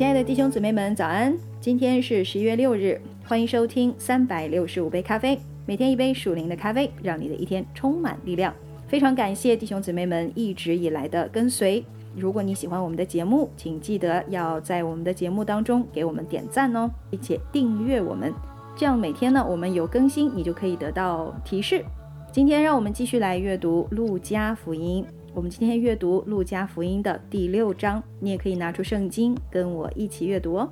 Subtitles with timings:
[0.00, 1.36] 亲爱的弟兄姊妹们，早安！
[1.60, 8.50] 今天是十一月六日，欢迎收听三百六十五杯咖啡，每天一杯属灵的咖啡，让你的一天充满力量。
[8.88, 11.84] 非常感谢弟兄姊妹们一直以来的跟随。
[12.16, 18.32] 如果你喜欢我们的节目，请记得要在我们的节目当中给我们点赞哦，并且订阅我们，
[18.74, 21.84] 这样每天呢我们有更新，你就可以得到提示。
[22.32, 25.04] 今天让我们继续来阅读路加福音。
[25.32, 30.68] 我们今天阅读路加福音的第六章，你也可以拿出圣经跟我一起阅读哦。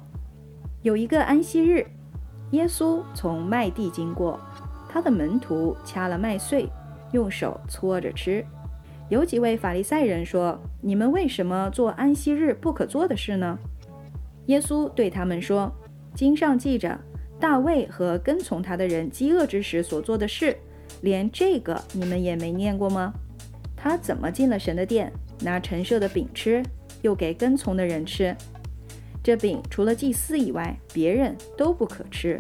[0.83, 1.87] 有一个安息日，
[2.51, 4.39] 耶稣从麦地经过，
[4.89, 6.69] 他的门徒掐了麦穗，
[7.13, 8.45] 用手搓着吃。
[9.09, 13.57] 有几位法利赛人说：“你们为什么做安息日不可做的事呢？”
[14.47, 15.73] 耶稣对他们说
[16.15, 16.99] ：“经上记着，
[17.38, 20.59] 大卫和跟从他的人饥饿之时所做的事，
[21.01, 23.15] 连这个你们也没念过吗？”
[23.80, 26.62] 他怎么进了神的殿，拿陈设的饼吃，
[27.02, 28.35] 又给跟从的人吃？
[29.23, 32.38] 这饼除了祭司以外，别人都不可吃。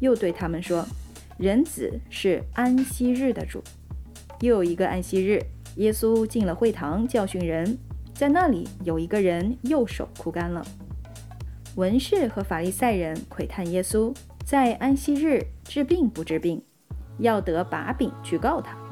[0.00, 0.86] 又对他们说
[1.38, 3.62] ：“人子是安息日的主。”
[4.40, 5.40] 又有一个安息日，
[5.76, 7.78] 耶稣进了会堂教训人，
[8.12, 10.64] 在那里有一个人右手枯干了。
[11.76, 16.62] 文士和法利赛人窥探耶稣在安息日治病不治病，
[17.18, 18.83] 要得把柄去告他。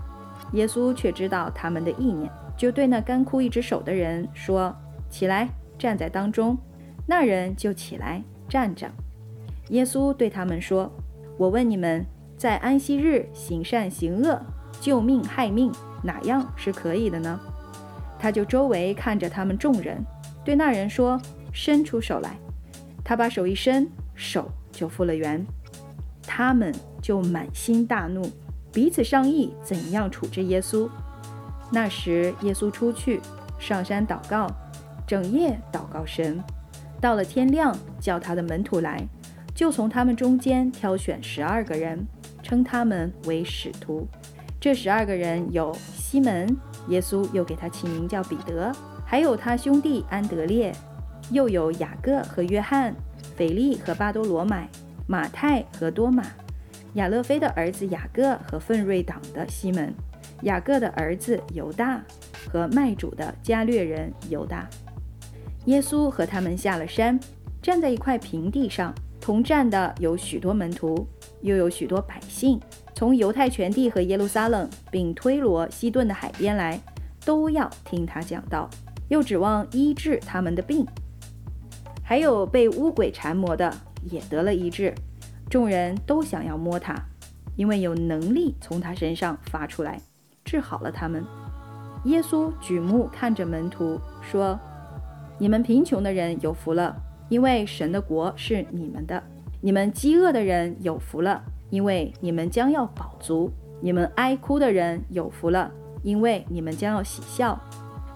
[0.53, 4.75] 耶稣却知道他们的意念，就对那干枯一只手的人说
[5.09, 6.57] ：“起来，站在当中。”
[7.07, 8.91] 那人就起来站着。
[9.69, 10.91] 耶稣对他们说
[11.37, 12.05] ：“我问你们，
[12.37, 14.41] 在安息日行善行恶、
[14.81, 15.73] 救命害命，
[16.03, 17.41] 哪样是可以的呢？”
[18.19, 20.05] 他就周围看着他们众人，
[20.45, 21.21] 对那人说
[21.53, 22.37] ：“伸出手来。”
[23.03, 25.45] 他把手一伸，手就复了原。
[26.25, 28.23] 他们就满心大怒。
[28.73, 30.89] 彼此商议怎样处置耶稣。
[31.71, 33.21] 那时，耶稣出去
[33.59, 34.47] 上山祷告，
[35.07, 36.43] 整夜祷告神。
[37.01, 39.07] 到了天亮，叫他的门徒来，
[39.55, 42.07] 就从他们中间挑选十二个人，
[42.43, 44.07] 称他们为使徒。
[44.61, 46.57] 这十二个人有西门，
[46.89, 48.73] 耶稣又给他起名叫彼得；
[49.05, 50.73] 还有他兄弟安德烈，
[51.31, 52.95] 又有雅各和约翰，
[53.37, 54.69] 腓力和巴多罗买，
[55.07, 56.23] 马太和多马。
[56.95, 59.95] 亚勒菲的儿子雅各和奋锐党的西门，
[60.43, 62.03] 雅各的儿子犹大
[62.47, 64.69] 和卖主的加略人犹大。
[65.65, 67.19] 耶稣和他们下了山，
[67.63, 71.07] 站在一块平地上，同站的有许多门徒，
[71.41, 72.61] 又有许多百姓，
[72.95, 76.79] 从犹太全地和耶路撒冷，并推罗、西顿的海边来，
[77.25, 78.69] 都要听他讲道，
[79.09, 80.87] 又指望医治他们的病。
[82.03, 83.73] 还有被污鬼缠磨的，
[84.11, 84.93] 也得了医治。
[85.53, 86.97] 众人都想要摸他，
[87.57, 90.01] 因为有能力从他身上发出来，
[90.43, 91.23] 治好了他们。
[92.05, 94.59] 耶稣举目看着门徒，说
[95.37, 96.97] ：“你们贫穷的人有福了，
[97.29, 99.23] 因为神的国是你们的；
[99.61, 103.51] 你们饥饿的人有福了，因为你们将要饱足；
[103.83, 105.71] 你们哀哭的人有福了，
[106.03, 107.61] 因为你们将要喜笑。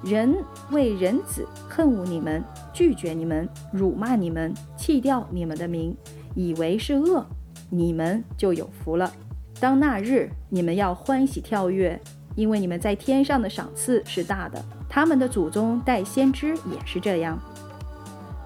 [0.03, 0.35] 人
[0.71, 2.43] 为人子恨恶你们，
[2.73, 5.95] 拒绝你们，辱骂你们，弃掉你们的名。”
[6.37, 7.27] 以为是恶，
[7.71, 9.11] 你们就有福了。
[9.59, 11.99] 当那日，你们要欢喜跳跃，
[12.35, 14.63] 因为你们在天上的赏赐是大的。
[14.87, 17.39] 他们的祖宗带先知也是这样。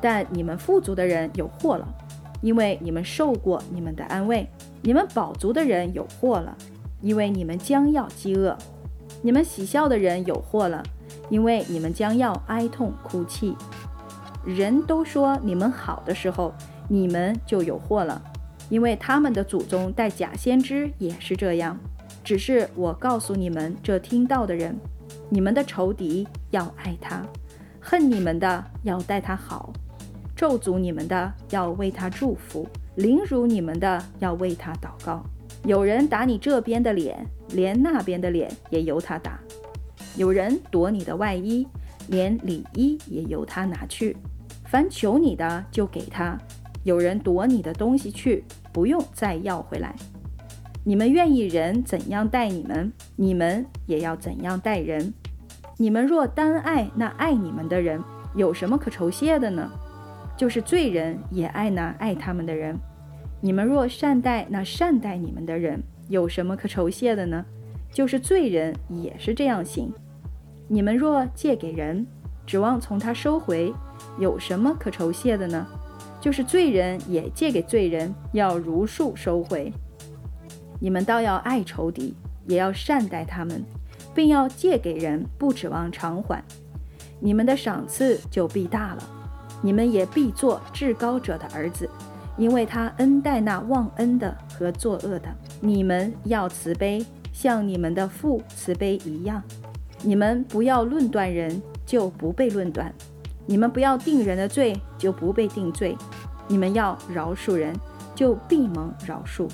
[0.01, 1.95] 但你们富足的人有祸了，
[2.41, 4.47] 因为你们受过你们的安慰；
[4.83, 6.57] 你们饱足的人有祸了，
[7.03, 8.57] 因为你们将要饥饿；
[9.21, 10.81] 你们喜笑的人有祸了，
[11.29, 13.57] 因为你们将要哀痛哭泣。
[14.45, 16.55] 人都说你们好的时候。
[16.93, 18.21] 你们就有祸了，
[18.69, 21.79] 因为他们的祖宗带假先知也是这样。
[22.25, 24.77] 只是我告诉你们这听到的人，
[25.29, 27.25] 你们的仇敌要爱他，
[27.81, 29.73] 恨你们的要待他好，
[30.35, 32.67] 咒诅你们的要为他祝福，
[32.97, 35.25] 凌辱你们的要为他祷告。
[35.65, 39.39] 有人打你这边的脸，连那边的脸也由他打；
[40.17, 41.69] 有人夺你的外衣，
[42.09, 44.17] 连里衣也由他拿去。
[44.65, 46.37] 凡求你的，就给他。
[46.83, 49.95] 有人夺你的东西去，不用再要回来。
[50.83, 55.13] 你们愿意人怎样待你们，你们也要怎样待人。
[55.77, 58.03] 你们若单爱那爱你们的人，
[58.35, 59.71] 有什么可酬谢的呢？
[60.37, 62.79] 就是罪人也爱那爱他们的人。
[63.43, 67.45] 你们若善待那善待你们的人，有什么可酬谢的呢？
[67.93, 69.93] 就是罪人也是这样行。
[70.69, 72.07] 你们若借给人，
[72.47, 73.73] 指望从他收回，
[74.19, 75.67] 有什么可酬谢的呢？
[76.21, 79.73] 就是罪人也借给罪人，要如数收回。
[80.79, 82.15] 你们倒要爱仇敌，
[82.47, 83.65] 也要善待他们，
[84.15, 86.43] 并要借给人，不指望偿还。
[87.19, 89.03] 你们的赏赐就必大了，
[89.61, 91.89] 你们也必做至高者的儿子，
[92.39, 95.29] 因为他恩待那忘恩的和作恶的。
[95.61, 99.43] 你们要慈悲，像你们的父慈悲一样。
[100.03, 102.91] 你们不要论断人，就不被论断；
[103.51, 105.97] 你们不要定人的罪，就不被定罪；
[106.47, 107.75] 你们要饶恕人，
[108.15, 109.49] 就必蒙饶恕；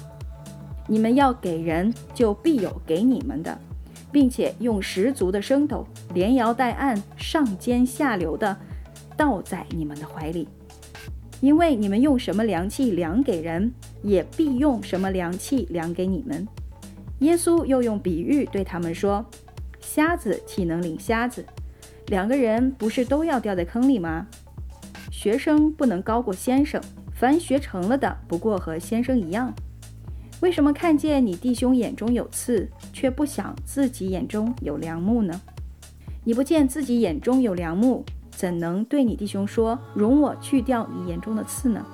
[0.87, 3.59] 你们要给人，就必有给你们的，
[4.13, 8.55] 并且用十足的升斗，连摇带按，上尖下流的
[9.17, 10.47] 倒在你们的怀里。
[11.41, 13.73] 因为你们用什么量器量给人，
[14.03, 16.47] 也必用什么量器量给你们。
[17.21, 19.25] 耶稣又用比喻对他们说。
[19.81, 21.43] 瞎子岂能领瞎子？
[22.09, 24.27] 两个人不是都要掉在坑里吗？
[25.11, 26.81] 学生不能高过先生，
[27.13, 29.53] 凡学成了的，不过和先生一样。
[30.41, 35.41] 为什么看见你弟兄眼中有刺，却不想自己眼中有梁木呢？
[36.23, 41.85] 你不见自己眼中有梁木，怎能对你弟兄说：“容我去掉你眼中的刺呢？”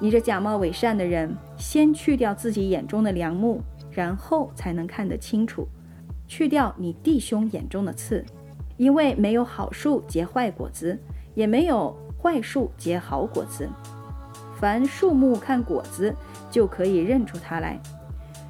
[0.00, 3.60] 你这假冒伪善的人，先去掉自己眼中的梁木，
[3.90, 5.66] 然后才能看得清楚。
[6.28, 8.24] 去掉你弟兄眼中的刺，
[8.78, 10.98] 因为没有好树结坏果子，
[11.34, 13.68] 也没有坏树结好果子。
[14.58, 16.14] 凡树木看果子，
[16.50, 17.78] 就可以认出它来。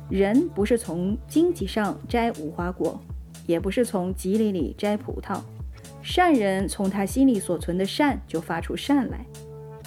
[0.08, 3.00] 人不是从荆棘上摘无花果，
[3.46, 5.40] 也不是从棘里里摘葡萄。
[6.00, 9.26] 善人从他心里所存的善就发出善来，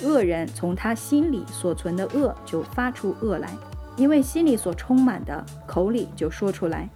[0.03, 3.49] 恶人从他心里所存的恶就发出恶来，
[3.97, 6.87] 因为心里所充满的，口里就说出来。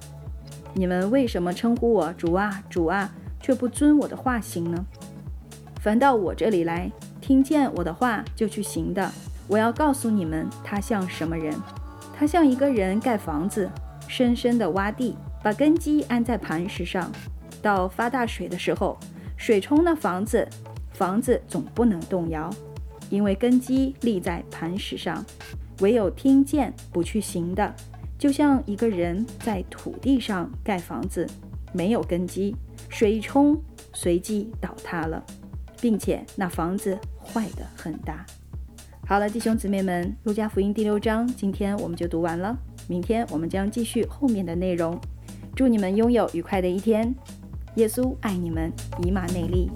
[0.76, 3.12] 你们为什么称呼我主啊主啊，
[3.46, 4.84] 却不遵我的话行呢？
[5.80, 9.08] 凡到我这里来，听见我的话就去行的，
[9.48, 11.54] 我要告诉你们，他像什么人？
[12.18, 13.70] 他像一个人盖房子，
[14.08, 17.12] 深深的挖地，把根基安在磐石上。
[17.62, 18.98] 到发大水的时候，
[19.38, 20.48] 水冲那房子，
[20.94, 22.50] 房子总不能动摇，
[23.12, 25.24] 因为根基立在磐石上。
[25.82, 27.72] 唯有听见不去行的。
[28.18, 31.30] 就像一个人在土地上盖房子，
[31.74, 32.56] 没有根基，
[32.89, 33.62] 水一冲，
[33.94, 35.24] 随即倒塌了，
[35.80, 38.25] 并且那房子坏得很大。
[39.07, 42.57] 好了，弟兄姊妹们，《路加福音》第六章，今天我们就读完了。
[42.88, 45.00] 明天我们将继续后面的内容。
[45.56, 47.13] 祝你们拥有愉快的一天。
[47.75, 48.72] 耶稣爱你们，
[49.04, 49.69] 以马内利。